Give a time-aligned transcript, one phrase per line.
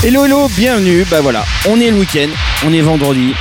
[0.00, 2.28] Hello hello, bienvenue, bah voilà, on est le week-end,
[2.64, 3.34] on est vendredi,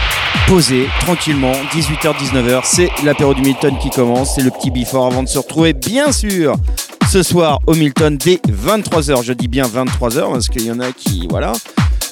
[0.47, 5.27] posé, tranquillement, 18h-19h, c'est l'apéro du Milton qui commence, c'est le petit before avant de
[5.27, 6.55] se retrouver bien sûr
[7.11, 10.91] ce soir au Milton dès 23h, je dis bien 23h parce qu'il y en a
[10.91, 11.53] qui, voilà,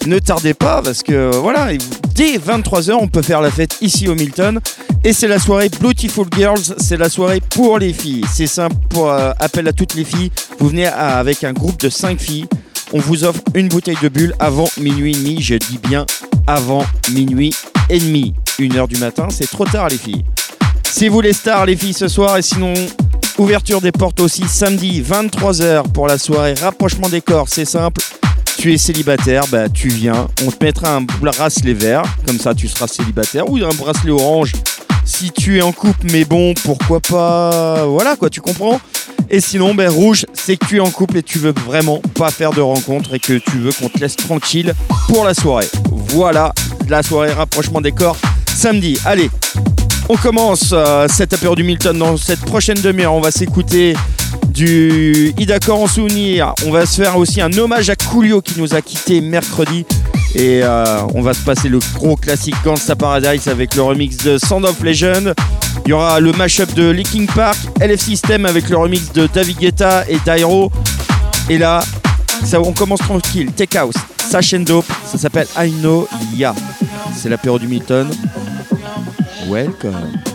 [0.06, 1.70] ne tardez pas parce que voilà,
[2.14, 4.60] dès 23h on peut faire la fête ici au Milton.
[5.04, 9.34] Et c'est la soirée Beautiful Girls, c'est la soirée pour les filles, c'est simple, euh,
[9.40, 12.48] appel à toutes les filles, vous venez avec un groupe de 5 filles,
[12.96, 15.42] on vous offre une bouteille de bulle avant minuit et demi.
[15.42, 16.06] Je dis bien
[16.48, 17.54] avant minuit
[17.90, 18.34] et demi.
[18.58, 20.24] Une heure du matin, c'est trop tard les filles.
[20.90, 22.74] Si vous les stars les filles ce soir et sinon
[23.38, 28.02] ouverture des portes aussi samedi 23h pour la soirée rapprochement des corps, c'est simple.
[28.58, 32.70] Tu es célibataire, bah tu viens, on te mettra un bracelet vert, comme ça tu
[32.70, 34.54] seras célibataire, ou un bracelet orange
[35.06, 38.82] si tu es en couple, mais bon, pourquoi pas, voilà quoi, tu comprends?
[39.30, 42.30] Et sinon, ben, rouge, c'est que tu es en couple et tu veux vraiment pas
[42.30, 44.74] faire de rencontre et que tu veux qu'on te laisse tranquille
[45.08, 45.68] pour la soirée.
[46.10, 46.54] Voilà,
[46.90, 48.18] la soirée rapprochement des corps
[48.48, 49.00] samedi.
[49.06, 49.30] Allez,
[50.10, 53.14] on commence euh, cette apéro du Milton dans cette prochaine demi-heure.
[53.14, 53.96] On va s'écouter
[54.50, 56.54] du Idacor en souvenir.
[56.66, 59.86] On va se faire aussi un hommage à Coolio qui nous a quitté mercredi.
[60.36, 64.38] Et euh, on va se passer le gros classique Gangsta Paradise avec le remix de
[64.38, 65.34] Sound of Legend.
[65.86, 69.58] Il y aura le mashup de Linkin Park, LF System avec le remix de David
[69.58, 70.70] Guetta et Dairo.
[71.50, 71.82] Et là,
[72.54, 73.52] on commence tranquille.
[73.54, 73.96] Take House,
[74.30, 74.56] Sash
[75.06, 76.54] ça s'appelle I Know Ya.
[77.16, 78.10] C'est l'apéro du Milton.
[79.48, 80.35] Welcome.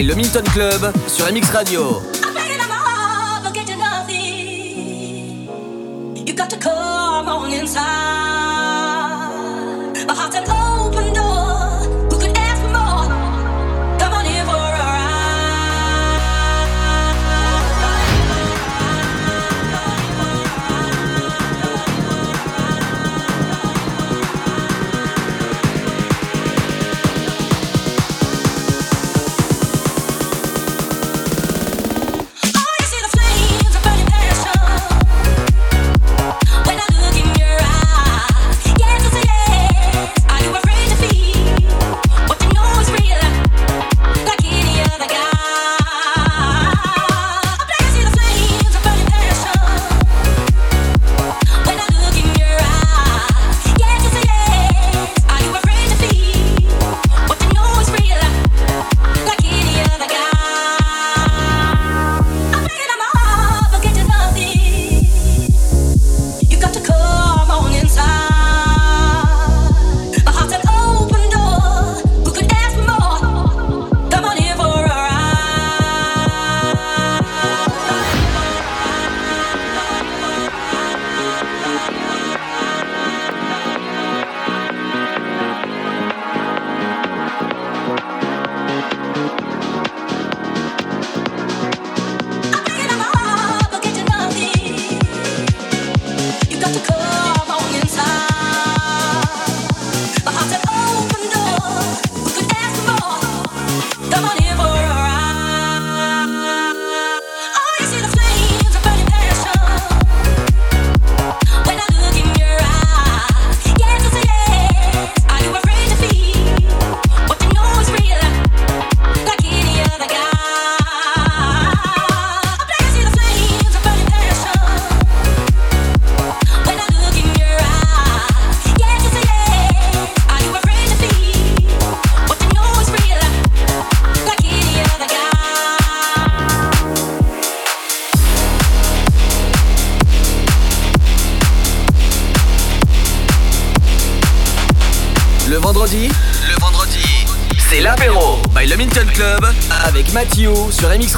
[0.00, 2.19] By le Milton Club sur MX Radio.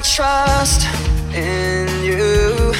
[0.00, 0.86] my trust
[1.34, 2.72] in you.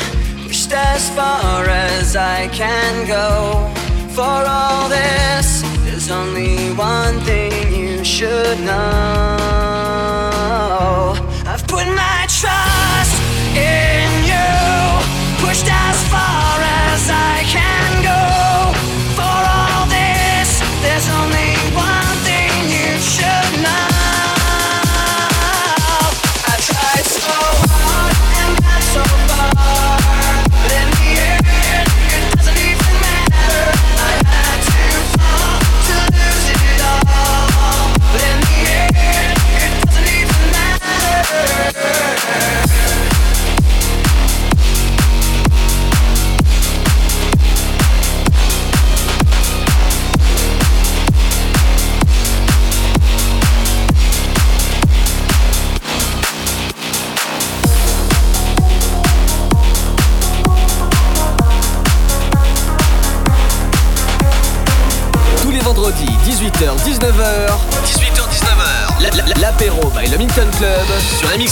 [0.42, 3.68] Pushed as far as I can go.
[4.14, 9.36] For all this, there's only one thing you should know.
[11.44, 13.16] I've put my trust
[13.54, 14.48] in you.
[15.44, 16.50] Pushed as far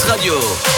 [0.07, 0.78] Radio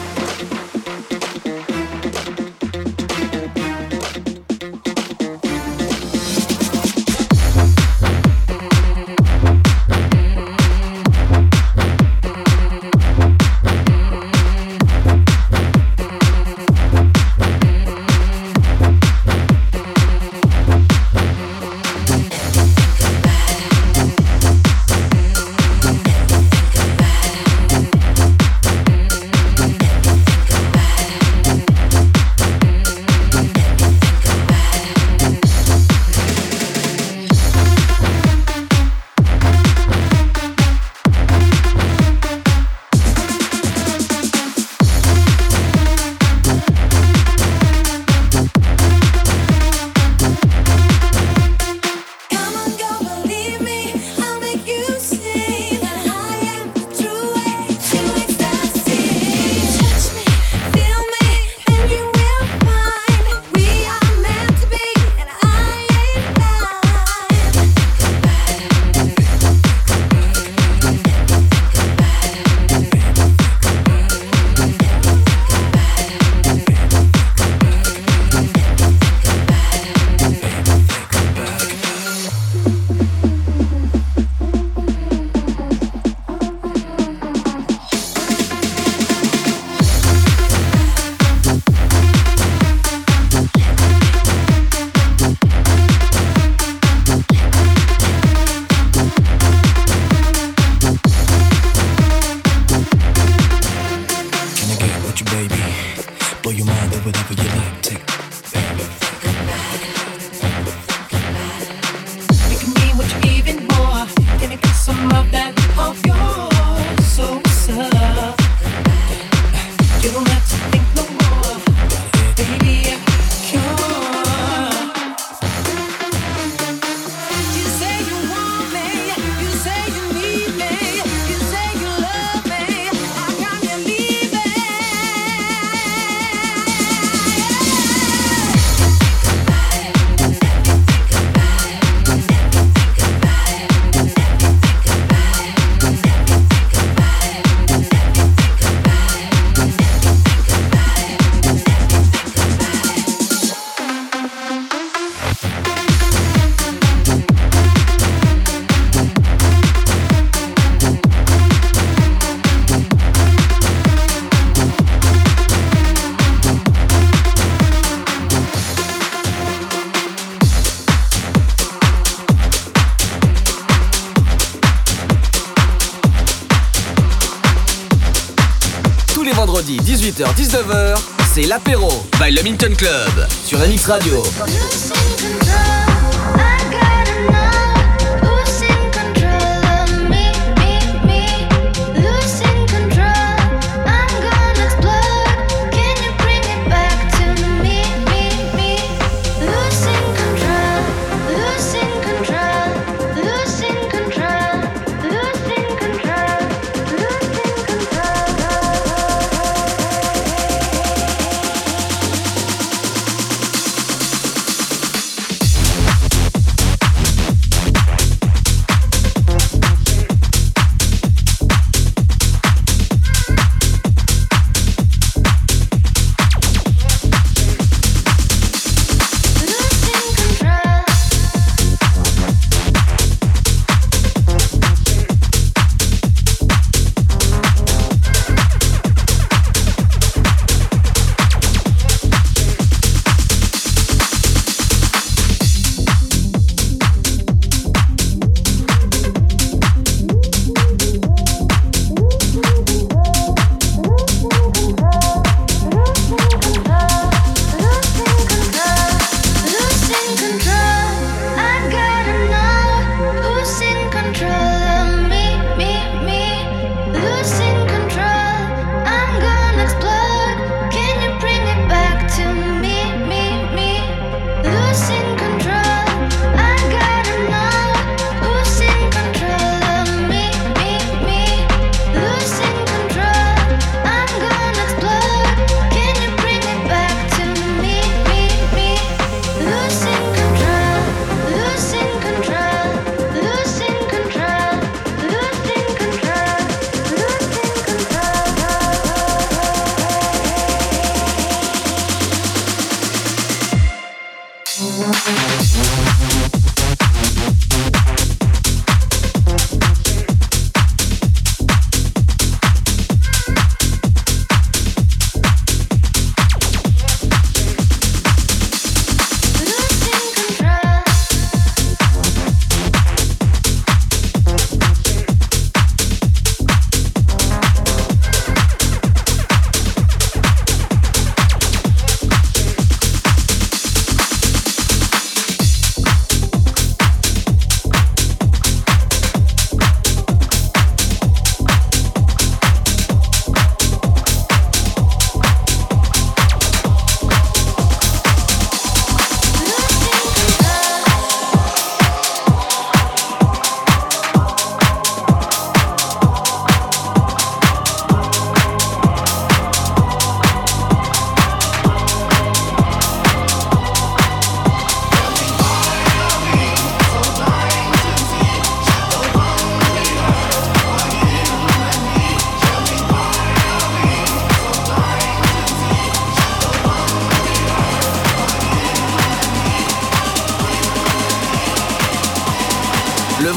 [182.69, 184.21] Club sur MX Radio.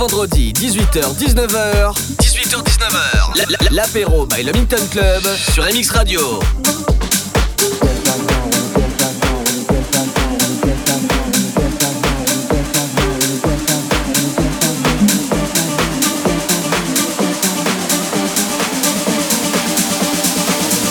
[0.00, 1.92] Vendredi 18h-19h.
[2.16, 3.70] 18h-19h.
[3.70, 6.40] L'apéro by le Minton Club sur MX Radio.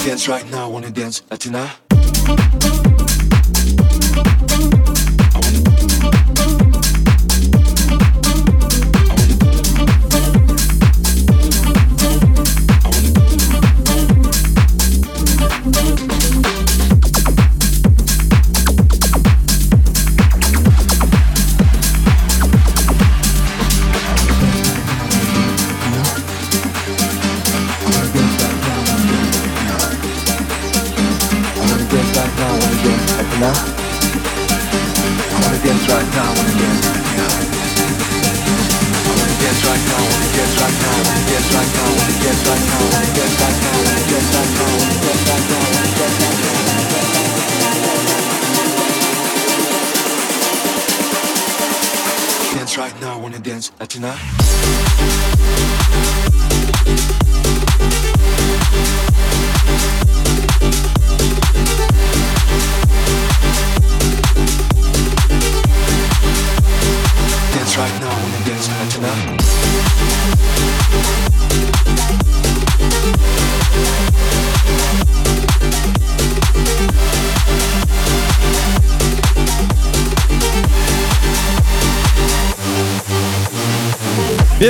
[0.06, 1.68] Dance right now, wanna dance Latina?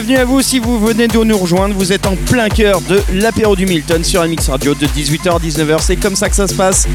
[0.09, 1.75] Bienvenue à vous si vous venez de nous rejoindre.
[1.75, 5.37] Vous êtes en plein cœur de l'apéro du Milton sur MX Radio de 18h à
[5.37, 5.81] 19h.
[5.81, 6.87] C'est comme ça que ça se passe.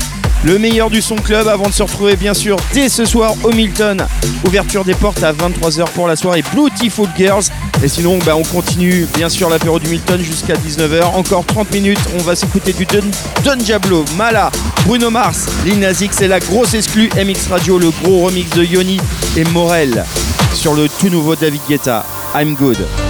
[0.42, 3.52] Le meilleur du son club avant de se retrouver bien sûr dès ce soir au
[3.52, 4.04] Milton.
[4.44, 7.44] Ouverture des portes à 23h pour la soirée Beautiful Girls.
[7.84, 11.04] Et sinon, bah, on continue bien sûr l'apéro du Milton jusqu'à 19h.
[11.14, 12.00] Encore 30 minutes.
[12.18, 14.50] On va s'écouter du Don, Diablo, Mala,
[14.86, 18.98] Bruno Mars, Lil C'est la grosse exclue MX Radio, le gros remix de Yoni
[19.36, 20.04] et Morel
[20.52, 22.04] sur le tout nouveau David Guetta.
[22.34, 23.03] I'm good.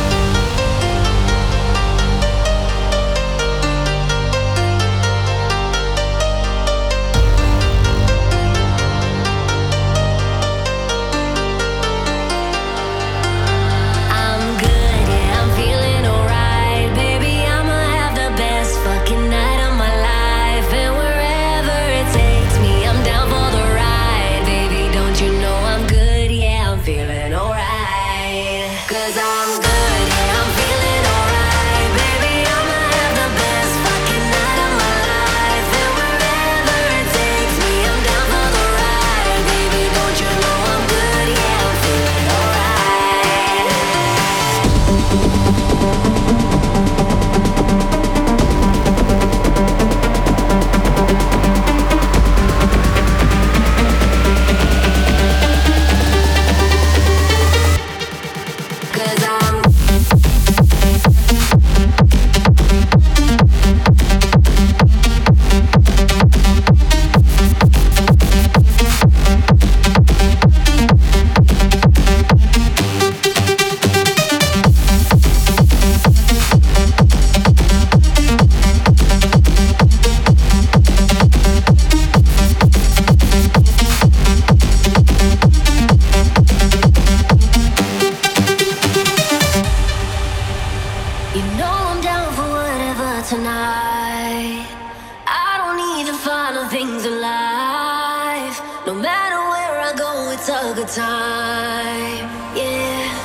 [98.87, 102.29] No matter where I go, it's a good time.
[102.55, 103.25] Yeah.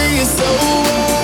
[0.00, 1.17] It's over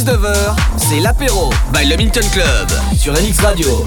[0.00, 3.84] 19h, c'est l'apéro by Le Minton Club sur NX Radio.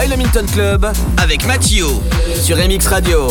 [0.00, 0.16] by le
[0.52, 0.86] Club
[1.18, 1.86] avec Mathieu
[2.34, 3.28] sur MX Radio.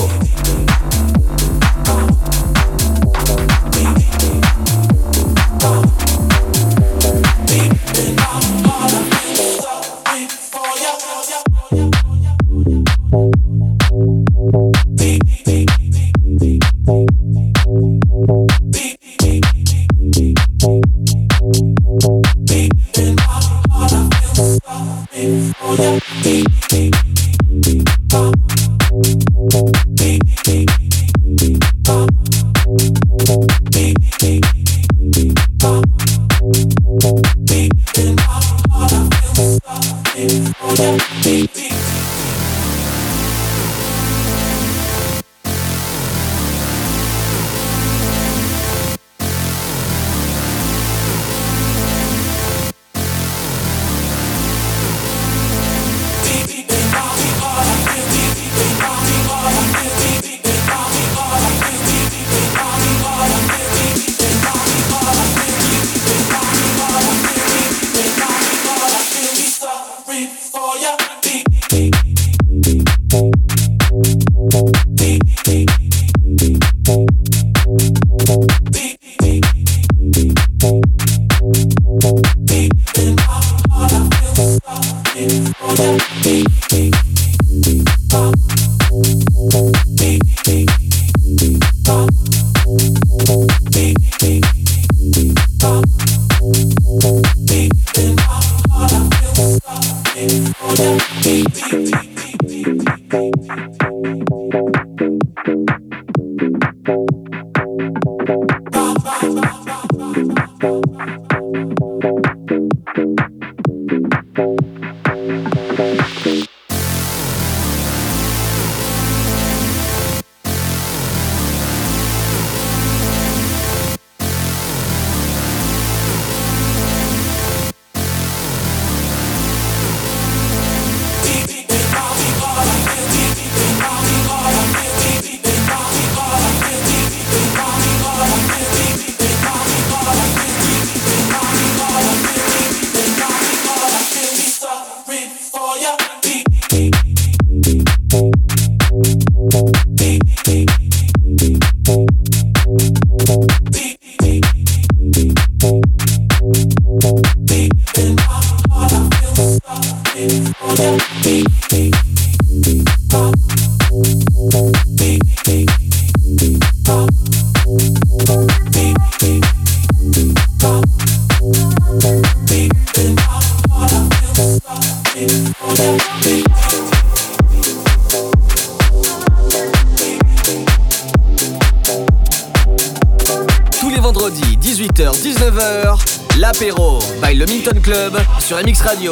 [188.39, 189.11] Sur MX Radio.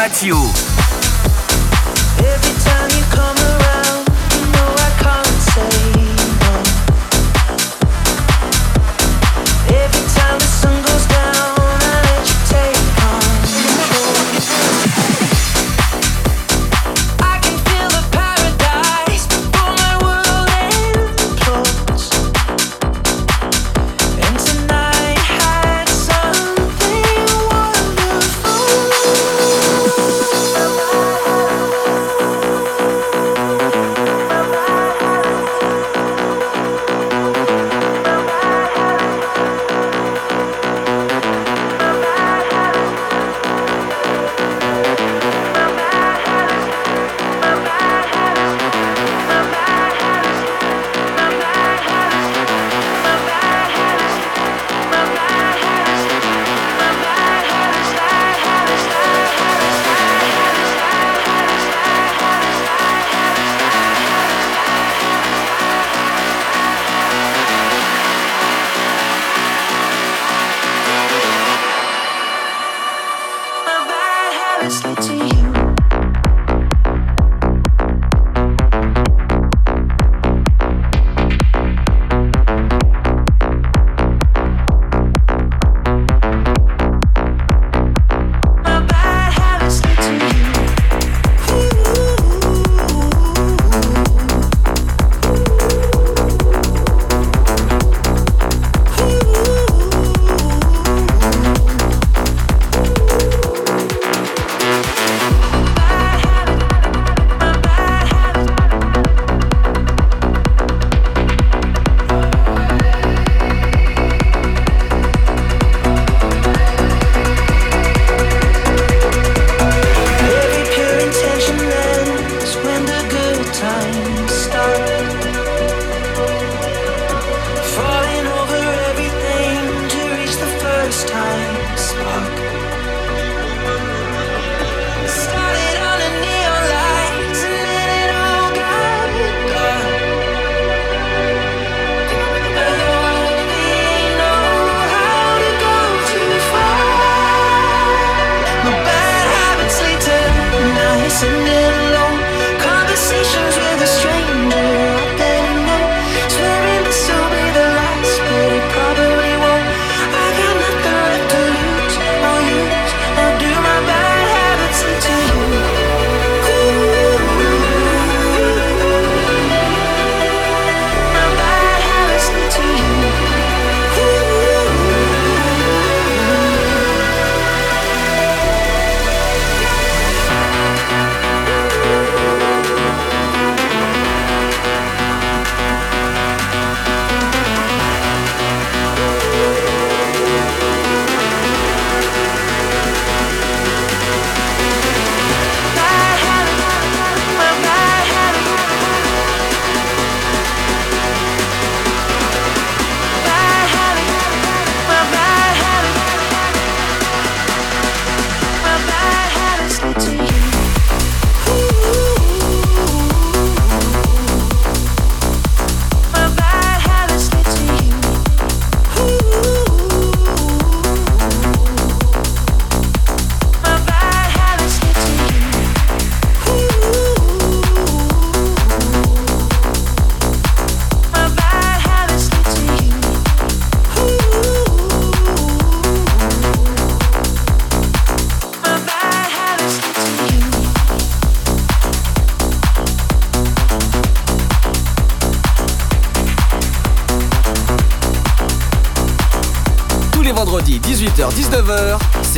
[0.00, 0.79] Mathieu.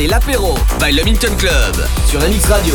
[0.03, 2.75] c'est l'apéro by le Minton Club sur l'Anix Radio.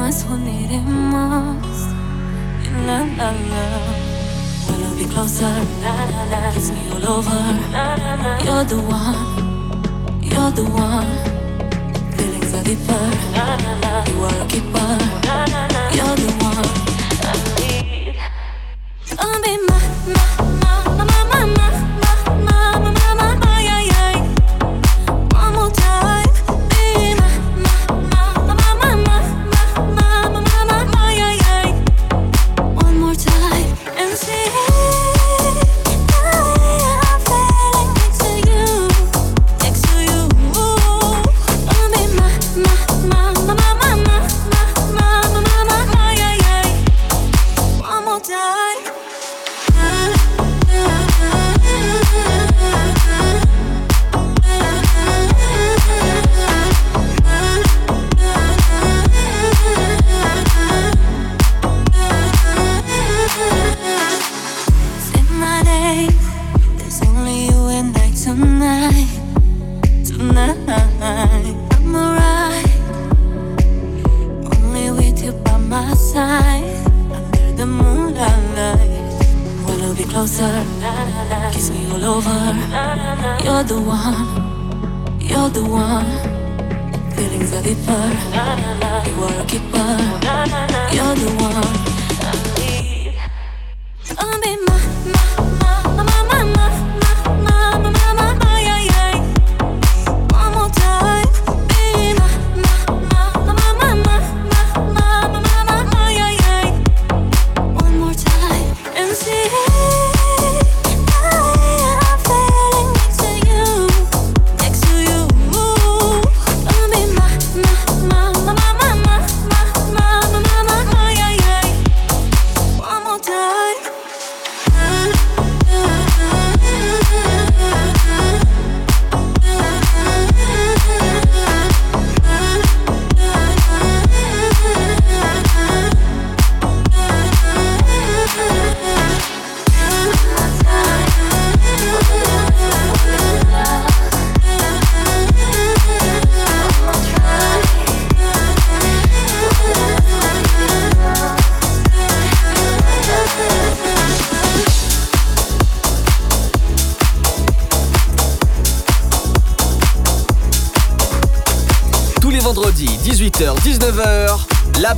[0.00, 1.96] más uniremos oh,
[2.86, 3.64] La la la
[4.66, 7.42] Wanna be closer La la la Kiss me all over.
[7.72, 9.20] La la la You're the one
[10.22, 11.12] You're the one.
[12.16, 13.04] Feelings are deeper.
[13.34, 14.90] La la la You are a keeper.
[15.28, 16.70] La la la You're the one.
[17.28, 18.16] I need
[19.16, 19.80] Don't be my,
[20.14, 20.39] my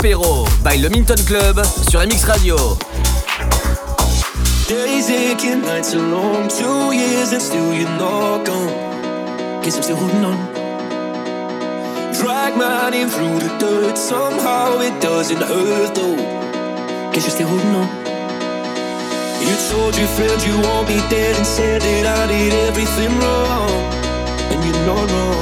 [0.02, 2.56] by le Minton Club sur MX Radio.
[4.68, 9.62] Days aching, nights are long, two years and still you're not gone.
[9.62, 10.36] Guess I'm still holding on.
[12.14, 16.16] Drag my name through the dirt, somehow it doesn't hurt though.
[17.12, 17.88] Guess you're still holding on.
[19.46, 23.70] You told your friends you want me dead and said that I did everything wrong,
[24.50, 25.41] and you're not wrong.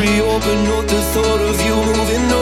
[0.00, 2.39] Vitriol, not the thought of you moving on.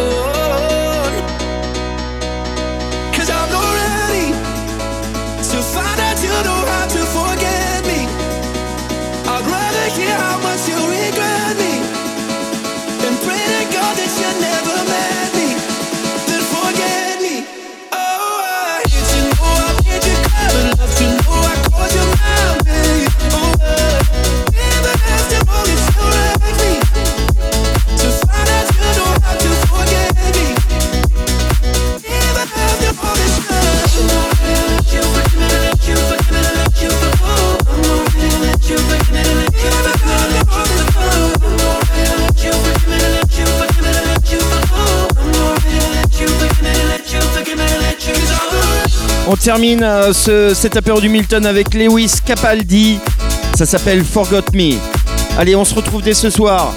[49.49, 52.99] Termine euh, ce, cet apéro du Milton avec Lewis Capaldi.
[53.57, 54.75] Ça s'appelle Forgot Me.
[55.39, 56.75] Allez, on se retrouve dès ce soir,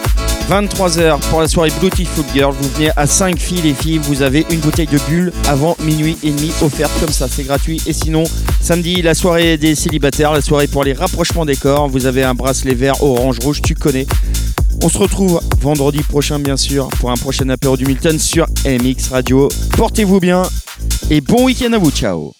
[0.49, 2.55] 23h, pour la soirée Beautiful Girl.
[2.57, 3.97] Vous venez à 5 filles, les filles.
[3.97, 7.27] Vous avez une bouteille de bulle avant minuit et demi offerte comme ça.
[7.29, 7.81] C'est gratuit.
[7.87, 8.23] Et sinon,
[8.61, 11.89] samedi, la soirée des célibataires, la soirée pour les rapprochements des corps.
[11.89, 14.07] Vous avez un bracelet vert, orange, rouge, tu connais.
[14.81, 19.09] On se retrouve vendredi prochain, bien sûr, pour un prochain apéro du Milton sur MX
[19.11, 19.49] Radio.
[19.75, 20.43] Portez-vous bien
[21.09, 21.91] et bon week-end à vous.
[21.91, 22.31] Ciao.